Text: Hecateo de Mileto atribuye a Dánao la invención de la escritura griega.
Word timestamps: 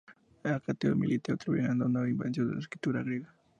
Hecateo 0.43 0.89
de 0.95 0.95
Mileto 0.95 1.31
atribuye 1.33 1.63
a 1.63 1.67
Dánao 1.75 2.01
la 2.03 2.09
invención 2.09 2.47
de 2.47 2.55
la 2.55 2.61
escritura 2.61 3.03
griega. 3.03 3.35